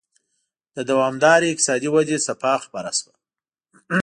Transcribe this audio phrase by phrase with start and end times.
[0.75, 3.13] د دوامدارې اقتصادي ودې څپه خپره شوه.